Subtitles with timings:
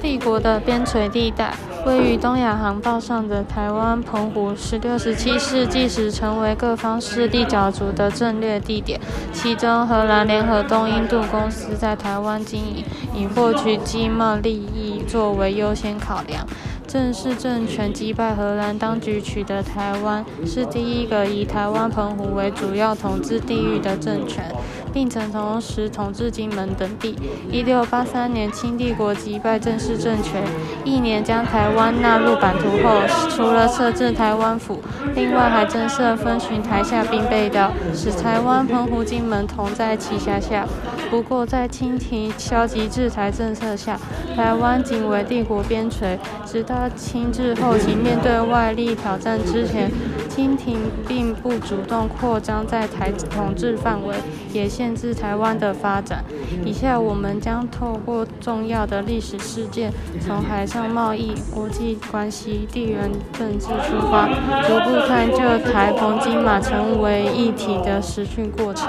[0.00, 8.98] 帝国的边陲地带，位于东亚航道上的台湾澎湖，十六、十七世纪时成为各方势力角逐的战略地点。
[9.32, 12.84] 其中，荷兰联合东印度公司在台湾经营，
[13.14, 16.46] 以获取经贸利益作为优先考量。
[16.92, 24.44] 郑氏政权击败荷兰当局，取得台湾，是第一个以台湾澎湖为主要统治地域的政权，
[24.92, 27.16] 并曾同时统治金门等地。
[27.48, 30.42] 一六八三年，清帝国击败郑氏政权，
[30.84, 34.80] 翌年将台湾纳入版图后，除了设置台湾府，
[35.14, 40.66] 另外还增设分巡台下兵备道，使台湾、澎湖、金门同在其辖下。
[41.08, 43.98] 不过，在清廷消极制裁政策下，
[44.36, 46.16] 台湾仅为帝国边陲，
[46.46, 49.90] 直到清治后期，面对外力挑战之前，
[50.28, 54.14] 清廷并不主动扩张在台统治范围，
[54.52, 56.24] 也限制台湾的发展。
[56.64, 64.28] 以下我们将透过重要的历史事件，从海上贸易、国际关系、地缘政治出发，
[64.66, 65.38] 逐步探究
[65.70, 68.88] 台澎金马成为一体的实训过程。